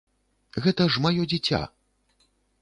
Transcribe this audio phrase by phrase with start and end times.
[0.65, 1.61] Гэта ж маё дзіця!